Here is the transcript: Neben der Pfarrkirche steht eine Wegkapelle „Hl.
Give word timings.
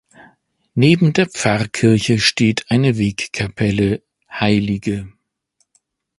Neben 0.73 1.13
der 1.13 1.27
Pfarrkirche 1.29 2.17
steht 2.17 2.71
eine 2.71 2.97
Wegkapelle 2.97 4.01
„Hl. 4.27 5.05